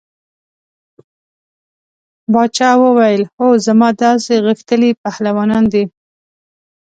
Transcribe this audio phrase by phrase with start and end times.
[2.33, 5.83] باچا وویل هو زما داسې غښتلي پهلوانان دي.